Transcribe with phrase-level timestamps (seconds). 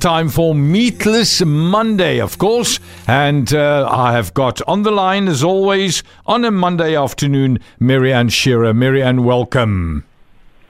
[0.00, 2.80] time for Meatless Monday, of course.
[3.06, 8.30] And uh, I have got on the line, as always, on a Monday afternoon, Marianne
[8.30, 8.72] Shearer.
[8.72, 10.04] Marianne, welcome.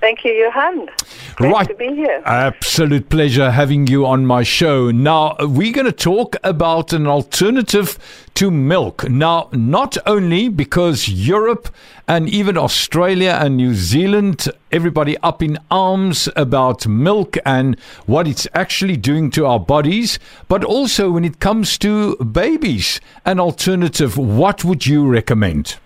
[0.01, 0.89] Thank you, Johan.
[1.37, 1.69] Great right.
[1.69, 2.23] to be here.
[2.25, 4.91] Absolute pleasure having you on my show.
[4.91, 7.99] Now, we're going to talk about an alternative
[8.35, 9.09] to milk.
[9.11, 11.69] Now, not only because Europe
[12.09, 18.49] and even Australia and New Zealand, everybody up in arms about milk and what it's
[18.55, 24.17] actually doing to our bodies, but also when it comes to babies, an alternative.
[24.17, 25.77] What would you recommend?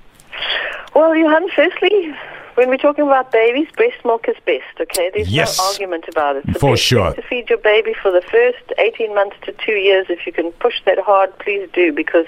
[0.94, 2.14] Well, Johan, firstly,
[2.54, 5.10] when we're talking about babies, breast milk is best, okay?
[5.12, 5.58] There's Yes.
[5.58, 6.44] no argument about it.
[6.58, 7.12] For sure.
[7.14, 10.52] To feed your baby for the first 18 months to two years, if you can
[10.52, 12.26] push that hard, please do, because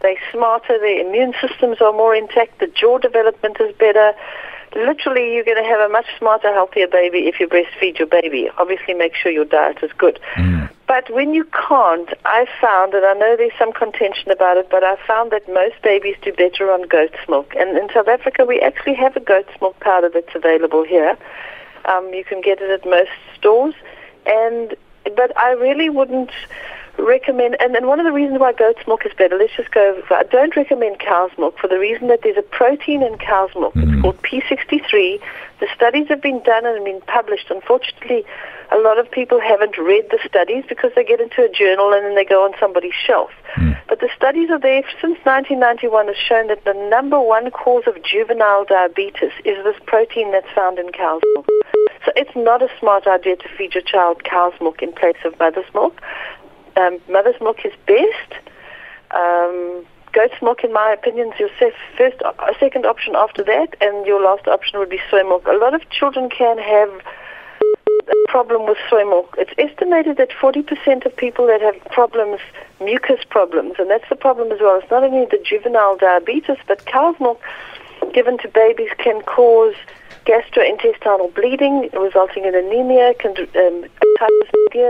[0.00, 4.14] they're smarter, their immune systems are more intact, the jaw development is better.
[4.74, 8.50] Literally, you're going to have a much smarter, healthier baby if you breastfeed your baby.
[8.58, 10.20] Obviously, make sure your diet is good.
[10.86, 14.82] But when you can't, I found, and I know there's some contention about it, but
[14.84, 17.54] I found that most babies do better on goat's milk.
[17.56, 21.16] And in South Africa, we actually have a goat's milk powder that's available here.
[21.84, 23.74] Um, you can get it at most stores.
[24.26, 24.76] And
[25.16, 26.30] but I really wouldn't
[26.98, 27.56] recommend.
[27.60, 29.96] And, and one of the reasons why goat's milk is better, let's just go.
[29.96, 33.50] over- I don't recommend cow's milk for the reason that there's a protein in cow's
[33.54, 33.74] milk.
[33.76, 34.02] It's mm.
[34.02, 35.20] called P63.
[35.60, 37.50] The studies have been done and have been published.
[37.50, 38.24] Unfortunately,
[38.70, 42.04] a lot of people haven't read the studies because they get into a journal and
[42.04, 43.30] then they go on somebody's shelf.
[43.56, 43.78] Mm.
[43.88, 48.02] But the studies are there since 1991 has shown that the number one cause of
[48.02, 51.48] juvenile diabetes is this protein that's found in cow's milk.
[52.04, 55.38] So it's not a smart idea to feed your child cow's milk in place of
[55.38, 56.00] mother's milk.
[56.78, 58.30] Um, mother's milk is best.
[59.10, 64.06] Um, goat's milk, in my opinion, is your first, uh, second option after that, and
[64.06, 65.46] your last option would be soy milk.
[65.48, 66.90] A lot of children can have
[68.08, 69.34] a problem with soy milk.
[69.38, 72.40] It's estimated that 40% of people that have problems,
[72.80, 74.78] mucus problems, and that's the problem as well.
[74.80, 77.40] It's not only the juvenile diabetes, but cow's milk
[78.12, 79.74] given to babies can cause
[80.26, 83.84] gastrointestinal bleeding, resulting in anemia, can, um,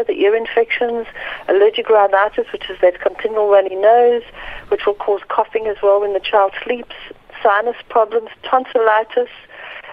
[0.06, 1.06] the ear infections,
[1.48, 4.22] allergic rhinitis, which is that continual runny nose,
[4.68, 6.94] which will cause coughing as well when the child sleeps,
[7.42, 9.28] sinus problems, tonsillitis.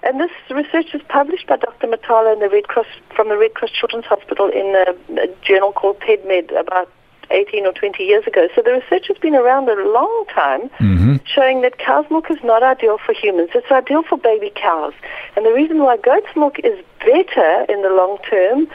[0.04, 1.88] And this research is published by Dr.
[1.88, 5.72] Matala in the Red Cross from the Red Cross Children's Hospital in a, a journal
[5.72, 6.90] called PedMed about
[7.36, 8.48] 18 or 20 years ago.
[8.56, 11.16] So the research has been around a long time, mm-hmm.
[11.26, 13.50] showing that cow's milk is not ideal for humans.
[13.54, 14.94] It's ideal for baby cows.
[15.36, 18.68] And the reason why goat's milk is better in the long term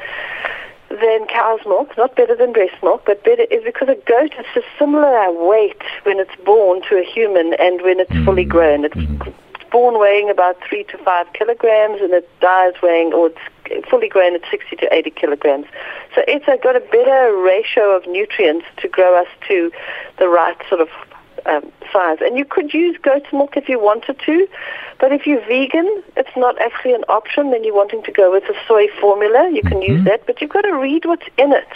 [0.91, 4.47] than cow's milk, not better than breast milk, but better is because a goat is
[4.57, 8.51] a similar weight when it's born to a human and when it's fully mm-hmm.
[8.51, 8.85] grown.
[8.85, 9.31] It's mm-hmm.
[9.71, 13.31] Born weighing about three to five kilograms and it dies weighing, or
[13.67, 15.67] it's fully grown at 60 to 80 kilograms.
[16.15, 19.71] So it's uh, got a better ratio of nutrients to grow us to
[20.19, 20.89] the right sort of
[21.47, 22.19] um, size.
[22.21, 24.49] And you could use goat's milk if you wanted to,
[24.99, 27.51] but if you're vegan, it's not actually an option.
[27.51, 30.51] Then you're wanting to go with a soy formula, you can use that, but you've
[30.51, 31.69] got to read what's in it.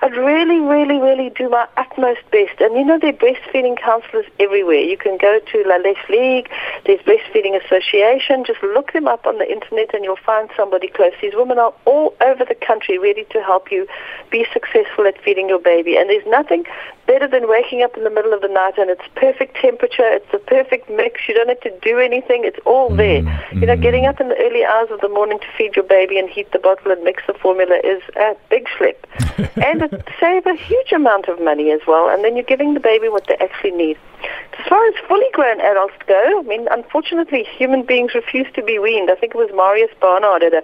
[0.00, 2.60] I'd really, really, really do my utmost best.
[2.60, 4.78] And you know, there are breastfeeding counselors everywhere.
[4.78, 6.48] You can go to La Leche League,
[6.86, 8.44] there's Breastfeeding Association.
[8.44, 11.12] Just look them up on the internet and you'll find somebody close.
[11.20, 13.88] These women are all over the country ready to help you
[14.30, 15.96] be successful at feeding your baby.
[15.96, 16.64] And there's nothing
[17.08, 20.30] better than waking up in the middle of the night and it's perfect temperature, it's
[20.30, 21.26] the perfect mix.
[21.26, 22.44] You don't have to do anything.
[22.44, 23.48] It's all mm, there.
[23.52, 23.82] You know, mm.
[23.82, 26.52] getting up in the early hours of the morning to feed your baby and heat
[26.52, 29.06] the bottle and mix the formula is a big slip.
[29.56, 32.08] and it saves a huge amount of money as well.
[32.08, 33.98] And then you're giving the baby what they actually need.
[34.58, 38.78] As far as fully grown adults go, I mean, unfortunately, human beings refuse to be
[38.78, 39.10] weaned.
[39.10, 40.62] I think it was Marius Barnard at a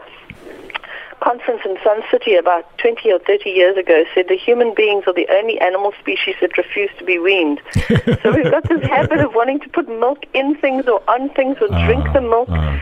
[1.20, 5.14] conference in Sun City about 20 or 30 years ago said the human beings are
[5.14, 7.60] the only animal species that refuse to be weaned.
[8.22, 11.56] so we've got this habit of wanting to put milk in things or on things
[11.60, 12.48] or drink ah, the milk.
[12.50, 12.80] Ah.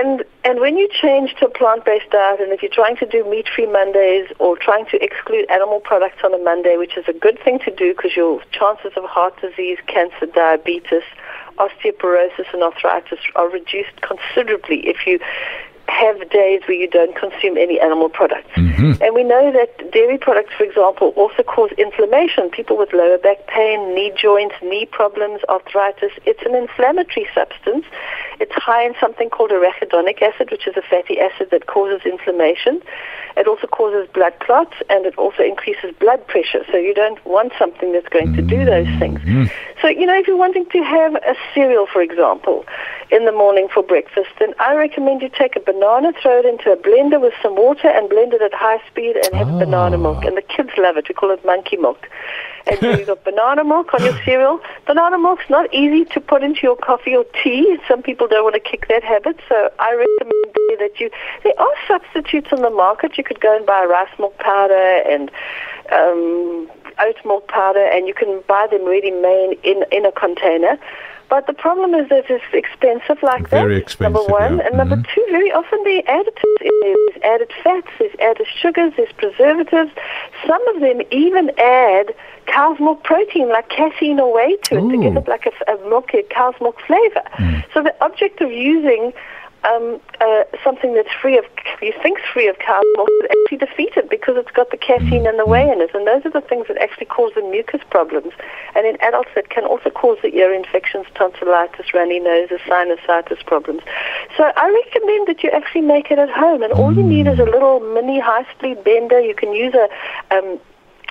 [0.00, 3.22] And and when you change to a plant-based diet, and if you're trying to do
[3.28, 7.38] meat-free Mondays or trying to exclude animal products on a Monday, which is a good
[7.44, 11.02] thing to do because your chances of heart disease, cancer, diabetes,
[11.58, 15.20] osteoporosis, and arthritis are reduced considerably if you
[16.00, 18.48] have days where you don't consume any animal products.
[18.56, 19.02] Mm-hmm.
[19.02, 22.48] And we know that dairy products, for example, also cause inflammation.
[22.50, 26.12] People with lower back pain, knee joints, knee problems, arthritis.
[26.24, 27.84] It's an inflammatory substance.
[28.40, 32.80] It's high in something called arachidonic acid, which is a fatty acid that causes inflammation.
[33.36, 36.64] It also causes blood clots and it also increases blood pressure.
[36.72, 38.72] So you don't want something that's going to do mm-hmm.
[38.72, 39.50] those things.
[39.82, 42.64] So, you know, if you're wanting to have a cereal, for example,
[43.10, 45.89] in the morning for breakfast, then I recommend you take a banana,
[46.22, 49.34] throw it into a blender with some water and blend it at high speed and
[49.34, 50.24] have banana milk.
[50.24, 51.08] And the kids love it.
[51.08, 52.08] We call it monkey milk.
[52.66, 54.60] And so you've got banana milk on your cereal.
[54.86, 57.78] Banana milk's not easy to put into your coffee or tea.
[57.88, 61.10] Some people don't want to kick that habit, so I recommend that you.
[61.42, 63.18] There are substitutes on the market.
[63.18, 65.30] You could go and buy rice milk powder and
[65.90, 70.78] um, oat milk powder, and you can buy them ready made in in a container.
[71.30, 73.82] But the problem is that it's expensive like Very that.
[73.82, 74.58] expensive, number one.
[74.58, 74.66] yeah.
[74.66, 75.06] And number Mhm.
[75.14, 76.72] two, very often additives in.
[76.82, 79.92] There's added fats, there's added sugars, there's preservatives.
[80.46, 82.12] Some of them even add
[82.46, 85.76] cow's milk protein like casein or whey to it to give it like a, a
[85.88, 87.22] milk, a cow's milk flavor.
[87.72, 89.12] So the object of using
[89.64, 91.44] um, uh, something that's free of,
[91.82, 92.56] you think's free of
[92.96, 95.94] milk, is actually defeated because it's got the casein and the whey in it.
[95.94, 98.32] And those are the things that actually cause the mucus problems.
[98.74, 103.82] And in adults, that can also cause the ear infections, tonsillitis, runny noses, sinusitis problems.
[104.36, 106.62] So I recommend that you actually make it at home.
[106.62, 109.26] And all you need is a little mini high-speed blender.
[109.26, 109.88] You can use a
[110.34, 110.58] um,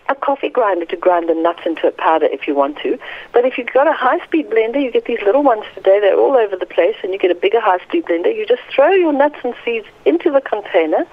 [0.10, 2.98] a coffee grinder to grind the nuts into a powder if you want to.
[3.32, 6.00] But if you've got a high-speed blender, you get these little ones today.
[6.00, 8.36] They're all over the place, and you get a bigger high-speed blender.
[8.36, 11.06] You just throw your nuts and seeds into the container.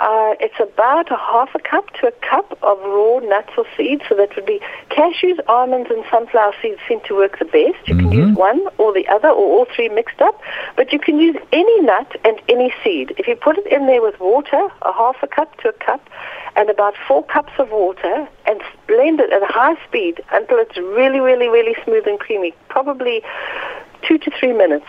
[0.00, 4.02] Uh, it's about a half a cup to a cup of raw nuts or seeds.
[4.08, 4.60] So that would be
[4.90, 7.88] cashews, almonds, and sunflower seeds seem to work the best.
[7.88, 10.40] You can use one or the other or all three mixed up.
[10.76, 13.14] But you can use any nut and any seed.
[13.18, 16.08] If you put it in there with water, a half a cup to a cup,
[16.54, 21.20] and about four cups of water, and blend it at high speed until it's really,
[21.20, 23.22] really, really smooth and creamy, probably
[24.06, 24.86] two to three minutes.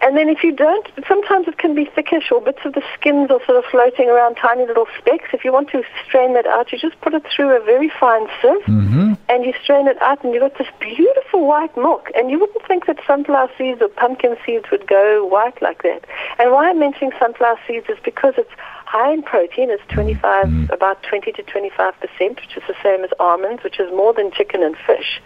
[0.00, 3.30] And then if you don't, sometimes it can be thickish or bits of the skins
[3.30, 5.28] are sort of floating around tiny little specks.
[5.32, 8.26] If you want to strain that out, you just put it through a very fine
[8.40, 9.12] sieve mm-hmm.
[9.28, 12.10] and you strain it out and you've got this beautiful white milk.
[12.14, 16.04] And you wouldn't think that sunflower seeds or pumpkin seeds would go white like that.
[16.38, 18.50] And why I'm mentioning sunflower seeds is because it's
[18.86, 19.70] high in protein.
[19.70, 20.72] It's 25, mm-hmm.
[20.72, 24.30] about 20 to 25 percent, which is the same as almonds, which is more than
[24.30, 25.20] chicken and fish,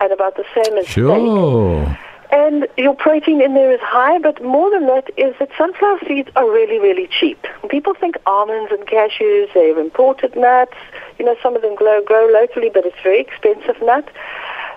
[0.00, 1.98] and about the same as steak.
[2.30, 6.28] And your protein in there is high, but more than that is that sunflower seeds
[6.34, 7.46] are really, really cheap.
[7.68, 10.76] People think almonds and cashews, they're imported nuts.
[11.18, 14.08] You know, some of them grow, grow locally, but it's very expensive nut.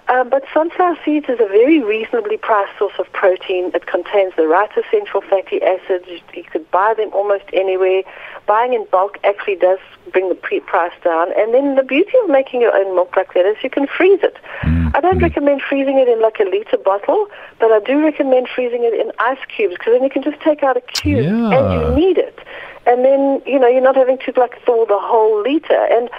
[0.09, 3.69] Uh, but sunflower seeds is a very reasonably priced source of protein.
[3.75, 6.05] It contains the right essential fatty acids.
[6.33, 8.01] You could buy them almost anywhere.
[8.47, 9.77] Buying in bulk actually does
[10.09, 11.29] bring the pre- price down.
[11.37, 14.19] And then the beauty of making your own milk like that is you can freeze
[14.23, 14.37] it.
[14.61, 15.21] Mm, I don't mm.
[15.23, 17.27] recommend freezing it in like a liter bottle,
[17.59, 20.63] but I do recommend freezing it in ice cubes because then you can just take
[20.63, 21.89] out a cube and Yeah.
[21.89, 22.39] you need it.
[22.85, 25.85] And then, you know, you're not having to like thaw the whole liter.
[25.91, 26.09] And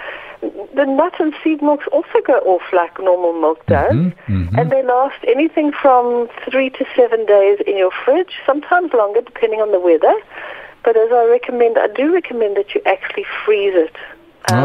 [0.73, 4.13] the nut and seed milks also go off like normal milk mm-hmm, does.
[4.27, 4.57] Mm-hmm.
[4.57, 9.59] And they last anything from three to seven days in your fridge, sometimes longer depending
[9.59, 10.15] on the weather.
[10.83, 13.95] But as I recommend, I do recommend that you actually freeze it.
[14.51, 14.57] Um,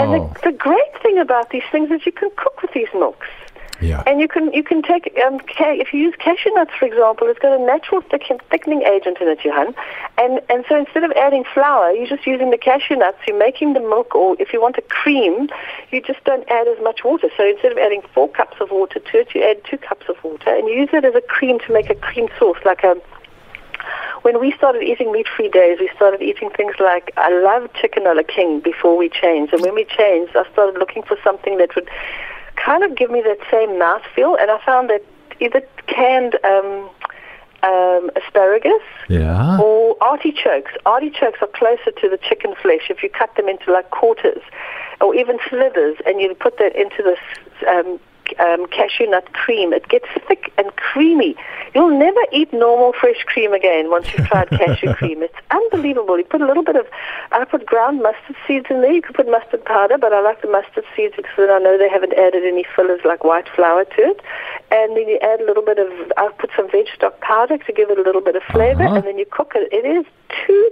[0.00, 0.30] And Oh.
[0.42, 3.26] the, the great thing about these things is you can cook with these milks.
[3.78, 4.02] Yeah.
[4.06, 7.26] And you can you can take um, ca- if you use cashew nuts for example,
[7.28, 9.74] it's got a natural thicken, thickening agent in it, Johan.
[10.16, 13.18] And and so instead of adding flour, you're just using the cashew nuts.
[13.26, 15.50] You're making the milk, or if you want a cream,
[15.90, 17.28] you just don't add as much water.
[17.36, 20.16] So instead of adding four cups of water to it, you add two cups of
[20.24, 22.96] water, and you use it as a cream to make a cream sauce, like a
[24.26, 28.12] when we started eating meat-free days, we started eating things like I loved chicken a
[28.12, 31.76] la king before we changed, and when we changed, I started looking for something that
[31.76, 31.88] would
[32.56, 35.04] kind of give me that same mouthfeel, and I found that
[35.38, 36.90] either canned um,
[37.62, 39.60] um, asparagus Yeah.
[39.60, 40.72] or artichokes.
[40.84, 44.42] Artichokes are closer to the chicken flesh if you cut them into like quarters
[45.00, 47.22] or even slithers and you put that into this
[47.68, 48.00] um,
[48.40, 49.72] um, cashew nut cream.
[49.72, 51.36] It gets thick and creamy.
[51.74, 55.22] You'll never eat normal fresh cream again once you've tried cashew cream.
[55.22, 56.16] It's unbelievable.
[56.18, 56.86] You put a little bit of,
[57.32, 58.92] I put ground mustard seeds in there.
[58.92, 61.76] You could put mustard powder, but I like the mustard seeds because then I know
[61.78, 64.20] they haven't added any fillers like white flour to it.
[64.70, 67.72] And then you add a little bit of, I put some veg stock powder to
[67.72, 68.94] give it a little bit of flavor, Uh-huh.
[68.96, 69.68] and then you cook it.
[69.72, 70.04] It is
[70.46, 70.70] too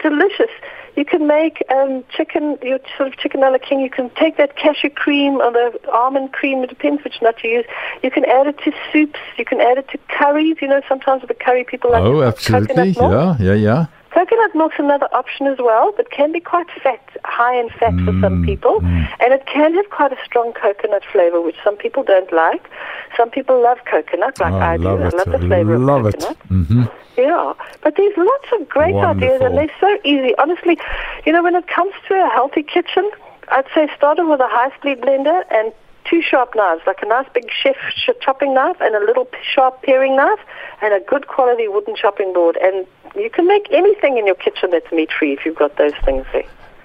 [0.00, 0.50] delicious.
[0.96, 3.80] You can make um, chicken, your sort of chicken a la king.
[3.80, 6.62] You can take that cashew cream or the almond cream.
[6.62, 7.64] It depends which nut you use.
[8.02, 9.18] You can add it to soups.
[9.38, 10.56] You can add it to curries.
[10.60, 12.90] You know, sometimes with the curry people like Oh, absolutely.
[12.90, 13.86] Yeah, yeah, yeah.
[14.14, 18.12] Coconut milk's another option as well, but can be quite fat, high in fat for
[18.12, 22.02] Mm, some people, and it can have quite a strong coconut flavor, which some people
[22.02, 22.68] don't like.
[23.16, 24.82] Some people love coconut, like Oh, I do.
[24.84, 26.20] love I love the flavor love of it.
[26.20, 26.36] coconut.
[26.48, 26.82] hmm
[27.16, 27.52] Yeah,
[27.82, 30.34] but there's lots of great ideas, and they're so easy.
[30.38, 30.78] Honestly,
[31.26, 33.10] you know, when it comes to a healthy kitchen,
[33.48, 35.72] I'd say start with a high-speed blender and
[36.12, 37.76] two sharp knives, like a nice big chef
[38.20, 40.40] chopping knife and a little sharp paring knife,
[40.82, 42.58] and a good quality wooden chopping board.
[42.62, 46.26] And you can make anything in your kitchen that's meat-free if you've got those things
[46.32, 46.44] there.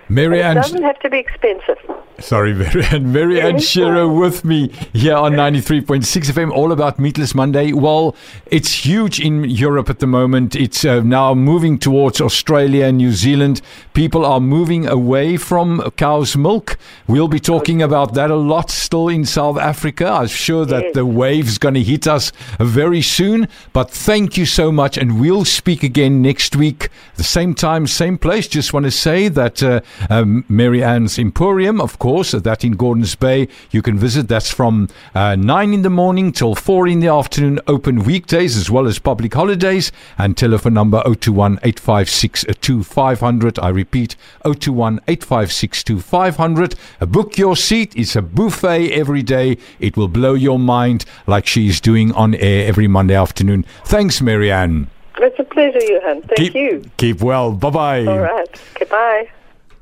[0.10, 1.78] Mary Ann, It doesn't have to be expensive.
[2.20, 7.36] sorry, Mary Ann, Mary Ann Shearer with me here on 93.6 FM, all about Meatless
[7.36, 7.74] Monday.
[7.74, 10.56] Well, it's huge in Europe at the moment.
[10.56, 13.62] It's uh, now moving towards Australia and New Zealand.
[13.94, 16.78] People are moving away from cow's milk.
[17.08, 20.08] We'll be talking about that a lot still in South Africa.
[20.08, 20.94] I'm sure that Yes.
[20.94, 23.48] the wave's going to hit us very soon.
[23.74, 28.18] But thank you so much, and we'll speak again next week, the same time, same
[28.18, 28.48] place.
[28.48, 33.16] Just want to say that uh, um, Mary Ann's Emporium, of course, that in Gordons
[33.16, 34.28] Bay, you can visit.
[34.28, 38.70] That's from uh, 9 in the morning till 4 in the afternoon, open weekdays as
[38.70, 43.60] well as public holidays, and telephone number 021 856 2500.
[43.60, 46.76] I repeat, 021 856 2500.
[47.00, 47.96] Book your seat.
[47.96, 49.58] It's a buffet every day.
[49.80, 53.66] It will blow your mind like she's doing on air every Monday afternoon.
[53.86, 54.90] Thanks, Marianne.
[55.20, 56.22] It's a pleasure, Johan.
[56.22, 56.84] Thank keep, you.
[56.98, 57.52] Keep well.
[57.52, 58.06] Bye bye.
[58.06, 58.62] All right.
[58.78, 59.30] Goodbye.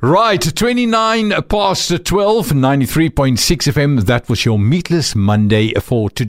[0.05, 3.39] Right, 29 past 12, 93.6
[3.73, 4.05] FM.
[4.05, 6.23] That was your Meatless Monday for today.